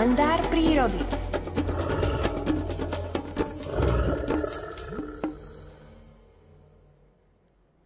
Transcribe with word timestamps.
kalendár 0.00 0.40
prírody. 0.48 1.19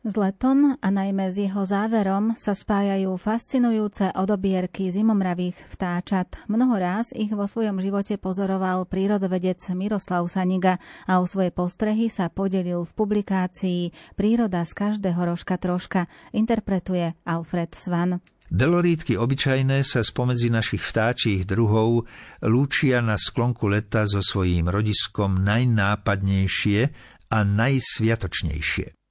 S 0.05 0.21
letom 0.21 0.77
a 0.85 0.89
najmä 0.93 1.33
s 1.33 1.41
jeho 1.41 1.65
záverom 1.65 2.37
sa 2.37 2.53
spájajú 2.53 3.17
fascinujúce 3.17 4.13
odobierky 4.13 4.93
zimomravých 4.93 5.57
vtáčat. 5.73 6.45
Mnoho 6.45 6.77
ráz 6.77 7.17
ich 7.17 7.33
vo 7.33 7.49
svojom 7.49 7.81
živote 7.81 8.21
pozoroval 8.21 8.85
prírodovedec 8.85 9.65
Miroslav 9.73 10.29
Saniga 10.29 10.77
a 11.09 11.19
o 11.19 11.25
svoje 11.25 11.57
postrehy 11.57 12.13
sa 12.13 12.29
podelil 12.29 12.85
v 12.85 12.93
publikácii 12.93 13.81
Príroda 14.13 14.69
z 14.69 14.77
každého 14.77 15.25
rožka 15.25 15.57
troška, 15.57 16.05
interpretuje 16.37 17.17
Alfred 17.25 17.73
Svan. 17.73 18.21
Belorítky 18.53 19.17
obyčajné 19.17 19.89
sa 19.89 20.05
spomedzi 20.05 20.53
našich 20.53 20.85
vtáčích 20.85 21.49
druhov 21.49 22.05
lúčia 22.45 23.01
na 23.01 23.17
sklonku 23.17 23.73
leta 23.73 24.05
so 24.05 24.21
svojím 24.21 24.69
rodiskom 24.69 25.41
najnápadnejšie 25.41 26.93
a 27.33 27.39
najsviatočnejšie. 27.41 29.04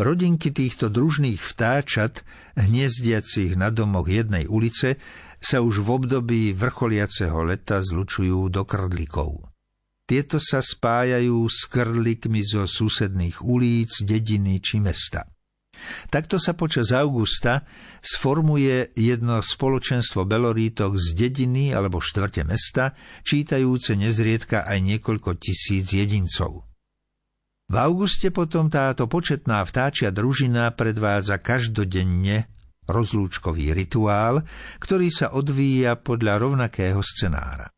Rodinky 0.00 0.50
týchto 0.54 0.88
družných 0.88 1.40
vtáčat, 1.40 2.24
hniezdiacich 2.56 3.58
na 3.58 3.68
domoch 3.68 4.08
jednej 4.08 4.48
ulice, 4.48 5.00
sa 5.40 5.64
už 5.64 5.80
v 5.84 5.88
období 5.88 6.42
vrcholiaceho 6.52 7.48
leta 7.48 7.80
zlučujú 7.80 8.52
do 8.52 8.62
krdlikov. 8.68 9.48
Tieto 10.04 10.42
sa 10.42 10.58
spájajú 10.58 11.46
s 11.46 11.70
krdlikmi 11.70 12.42
zo 12.42 12.66
susedných 12.66 13.46
ulic, 13.46 14.02
dediny 14.02 14.58
či 14.58 14.82
mesta. 14.82 15.30
Takto 16.10 16.36
sa 16.36 16.52
počas 16.52 16.92
augusta 16.92 17.64
sformuje 18.04 18.92
jedno 18.98 19.40
spoločenstvo 19.40 20.28
belorítok 20.28 20.98
z 20.98 21.16
dediny 21.16 21.72
alebo 21.72 22.02
štvrte 22.02 22.44
mesta, 22.44 22.92
čítajúce 23.24 23.96
nezriedka 23.96 24.66
aj 24.66 24.78
niekoľko 24.82 25.40
tisíc 25.40 25.94
jedincov. 25.94 26.69
V 27.70 27.78
auguste 27.78 28.34
potom 28.34 28.66
táto 28.66 29.06
početná 29.06 29.62
vtáčia 29.62 30.10
družina 30.10 30.74
predvádza 30.74 31.38
každodenne 31.38 32.50
rozlúčkový 32.90 33.70
rituál, 33.70 34.42
ktorý 34.82 35.06
sa 35.14 35.30
odvíja 35.30 35.94
podľa 35.94 36.42
rovnakého 36.42 36.98
scenára. 36.98 37.70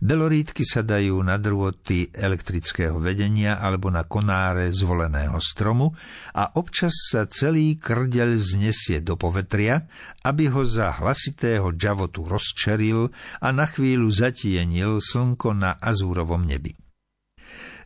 Belorítky 0.00 0.64
sa 0.64 0.80
dajú 0.80 1.20
na 1.20 1.36
drôty 1.36 2.08
elektrického 2.08 2.96
vedenia 2.96 3.60
alebo 3.60 3.92
na 3.92 4.08
konáre 4.08 4.72
zvoleného 4.72 5.36
stromu 5.44 5.92
a 6.32 6.56
občas 6.56 7.12
sa 7.12 7.28
celý 7.28 7.76
krdeľ 7.76 8.40
vznesie 8.40 9.04
do 9.04 9.20
povetria, 9.20 9.84
aby 10.24 10.48
ho 10.48 10.64
za 10.64 10.88
hlasitého 11.04 11.68
džavotu 11.76 12.24
rozčeril 12.24 13.12
a 13.44 13.48
na 13.52 13.68
chvíľu 13.68 14.08
zatienil 14.08 15.04
slnko 15.04 15.52
na 15.52 15.76
azúrovom 15.76 16.48
nebi. 16.48 16.72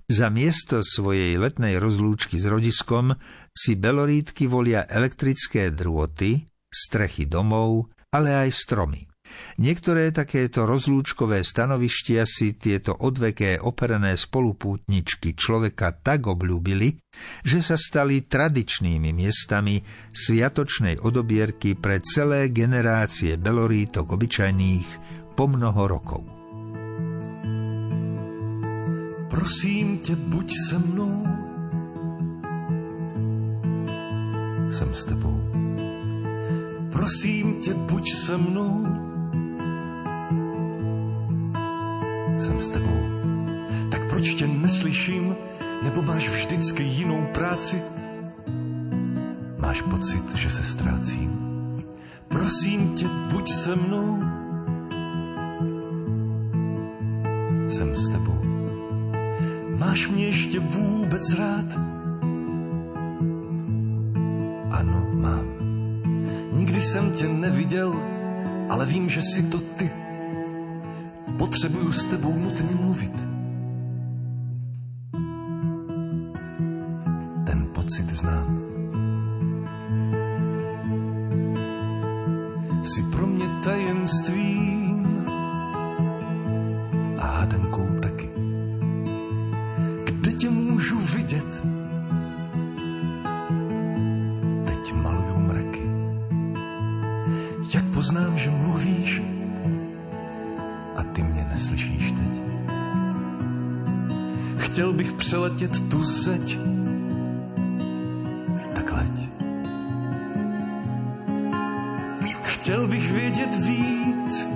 Za 0.06 0.30
miesto 0.30 0.86
svojej 0.86 1.34
letnej 1.34 1.82
rozlúčky 1.82 2.38
s 2.38 2.46
rodiskom 2.46 3.18
si 3.50 3.74
belorítky 3.74 4.46
volia 4.46 4.86
elektrické 4.86 5.74
drôty, 5.74 6.46
strechy 6.70 7.26
domov, 7.26 7.90
ale 8.14 8.46
aj 8.46 8.54
stromy. 8.54 9.02
Niektoré 9.58 10.14
takéto 10.14 10.62
rozlúčkové 10.70 11.42
stanovištia 11.42 12.22
si 12.22 12.54
tieto 12.54 12.94
odveké 12.94 13.58
operené 13.58 14.14
spolupútničky 14.14 15.34
človeka 15.34 15.98
tak 15.98 16.30
obľúbili, 16.30 17.02
že 17.42 17.58
sa 17.58 17.74
stali 17.74 18.22
tradičnými 18.22 19.10
miestami 19.10 19.82
sviatočnej 20.14 21.02
odobierky 21.02 21.74
pre 21.74 21.98
celé 22.06 22.54
generácie 22.54 23.34
belorítok 23.34 24.14
obyčajných 24.14 24.88
po 25.34 25.50
mnoho 25.50 25.82
rokov. 25.90 26.35
Prosím 29.36 29.98
tě, 29.98 30.16
buď 30.16 30.52
se 30.68 30.78
mnou. 30.78 31.26
Jsem 34.70 34.94
s 34.94 35.04
tebou. 35.04 35.40
Prosím 36.92 37.60
tě, 37.60 37.74
buď 37.74 38.12
se 38.12 38.36
mnou. 38.36 38.86
Jsem 42.38 42.60
s 42.60 42.68
tebou. 42.68 43.00
Tak 43.90 44.08
proč 44.10 44.34
tě 44.34 44.46
neslyším? 44.46 45.36
Nebo 45.82 46.02
máš 46.02 46.28
vždycky 46.28 46.82
jinou 46.82 47.26
práci? 47.34 47.82
Máš 49.58 49.82
pocit, 49.82 50.34
že 50.34 50.50
se 50.50 50.62
ztrácím? 50.62 51.30
Prosím 52.28 52.94
tě, 52.94 53.06
buď 53.32 53.52
se 53.52 53.76
mnou. 53.76 54.22
Jsem 57.68 57.96
s 57.96 58.08
tebou. 58.08 58.35
Máš 59.96 60.08
mě 60.08 60.26
ještě 60.26 60.60
vůbec 60.60 61.34
rád? 61.34 61.64
Ano, 64.70 65.06
mám. 65.12 65.46
Nikdy 66.52 66.80
jsem 66.80 67.12
tě 67.12 67.28
neviděl, 67.28 67.96
ale 68.70 68.86
vím, 68.86 69.08
že 69.08 69.22
jsi 69.22 69.42
to 69.42 69.58
ty. 69.58 69.90
Potřebuju 71.38 71.92
s 71.92 72.04
tebou 72.04 72.38
nutně 72.38 72.74
mluvit. 72.74 73.12
Ten 77.46 77.66
pocit 77.72 78.10
znám. 78.10 78.60
Jsi 82.82 83.02
pro 83.02 83.26
mě 83.26 83.46
tajemstvím 83.64 84.35
poznám, 98.06 98.38
že 98.38 98.50
mluvíš 98.50 99.22
a 100.96 101.02
ty 101.02 101.22
mě 101.22 101.46
neslyšíš 101.50 102.12
teď. 102.12 102.32
Chtěl 104.56 104.92
bych 104.92 105.12
přeletět 105.12 105.88
tu 105.90 106.04
zeď, 106.04 106.58
tak 108.74 108.92
leď. 108.92 109.28
Chtěl 112.42 112.88
bych 112.88 113.12
vědět 113.12 113.56
víc, 113.56 114.46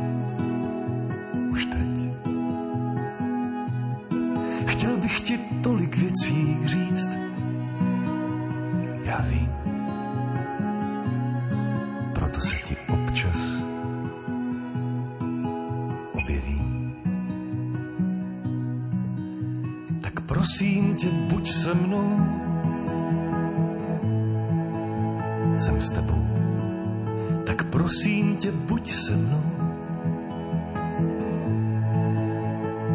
prosím 20.30 20.96
tě, 20.96 21.10
buď 21.10 21.50
se 21.50 21.74
mnou. 21.74 22.26
Jsem 25.58 25.82
s 25.82 25.90
tebou. 25.90 26.24
Tak 27.46 27.64
prosím 27.64 28.36
tě, 28.36 28.52
buď 28.52 28.92
se 28.92 29.16
mnou. 29.16 29.42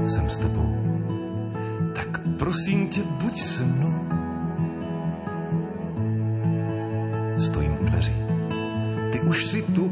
Jsem 0.08 0.30
s 0.30 0.38
tebou 0.38 0.86
prosím 2.46 2.88
tě, 2.88 3.02
buď 3.04 3.40
se 3.40 3.64
mnou. 3.64 3.94
Stojím 7.38 7.78
u 7.82 7.86
dveří. 7.86 8.14
Ty 9.12 9.22
už 9.22 9.46
si 9.46 9.62
tu. 9.62 9.92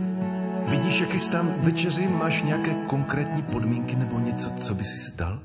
Vidíš, 0.68 1.00
jak 1.00 1.32
tam 1.32 1.54
večeři, 1.60 2.08
máš 2.08 2.44
nějaké 2.44 2.74
konkrétní 2.88 3.42
podmínky 3.42 3.96
nebo 3.96 4.20
něco, 4.20 4.50
co 4.50 4.74
by 4.76 4.84
si 4.84 5.12
dal? 5.18 5.40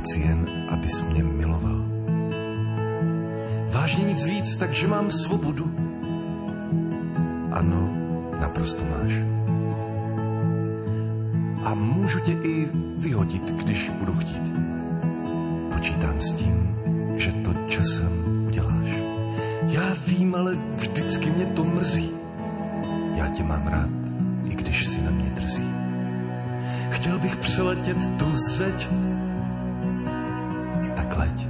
Chci 0.00 0.20
jen, 0.20 0.46
abys 0.68 1.02
mě 1.02 1.22
miloval. 1.22 1.84
Vážně 3.72 4.04
nic 4.04 4.24
víc, 4.24 4.56
takže 4.56 4.88
mám 4.88 5.10
svobodu. 5.10 5.74
Ano, 7.52 7.88
naprosto 8.40 8.84
máš 8.84 9.12
a 11.64 11.74
můžu 11.74 12.18
tě 12.20 12.32
i 12.32 12.68
vyhodit, 12.98 13.50
když 13.50 13.90
budu 13.90 14.12
chtít. 14.12 14.52
Počítám 15.74 16.20
s 16.20 16.32
tím, 16.32 16.76
že 17.16 17.32
to 17.32 17.54
časem 17.68 18.44
uděláš. 18.46 18.88
Já 19.68 19.94
vím, 20.06 20.34
ale 20.34 20.56
vždycky 20.76 21.30
mě 21.30 21.46
to 21.46 21.64
mrzí. 21.64 22.10
Já 23.14 23.28
tě 23.28 23.42
mám 23.42 23.66
rád, 23.66 23.90
i 24.44 24.54
když 24.54 24.86
si 24.86 25.02
na 25.02 25.10
mě 25.10 25.30
drzí. 25.30 25.68
Chtěl 26.90 27.18
bych 27.18 27.36
přeletět 27.36 28.16
tu 28.16 28.36
zeď, 28.36 28.88
pleť. 31.20 31.48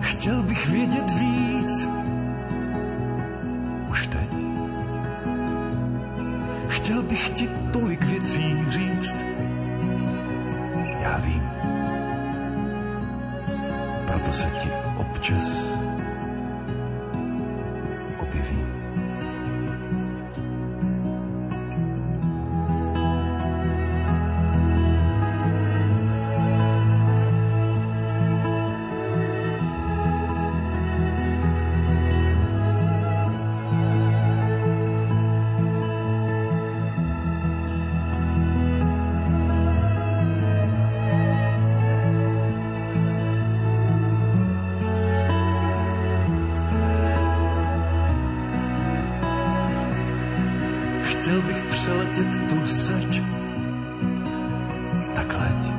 Chtěl 0.00 0.42
bych 0.42 0.68
vědět 0.68 1.10
víc, 1.10 1.88
už 3.90 4.06
teď. 4.06 4.30
Chtěl 6.68 7.02
bych 7.02 7.30
ti 7.30 7.48
tolik 7.72 8.04
věcí 8.04 8.56
říct, 8.70 9.16
já 11.00 11.16
vím. 11.16 11.42
Proto 14.06 14.32
se 14.32 14.50
ti 14.50 14.68
občas 14.96 15.76
Chtěl 51.26 51.42
bych 51.42 51.62
přeletět 51.62 52.48
tu 52.48 52.66
seď, 52.66 53.22
tak 55.14 55.34
leď. 55.38 55.72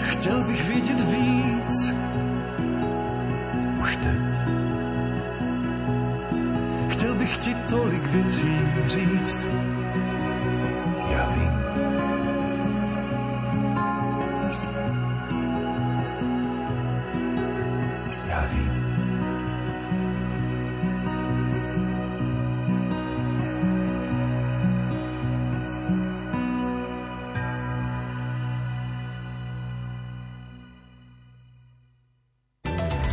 Chtěl 0.00 0.44
bych 0.44 0.68
vědět 0.68 1.00
víc, 1.00 1.94
už 3.80 3.96
teď. 3.96 4.18
Chtěl 6.88 7.14
bych 7.14 7.38
ti 7.38 7.54
tolik 7.54 8.06
věcí 8.06 8.58
říct, 8.86 9.46
já 11.10 11.28
vím. 11.30 11.57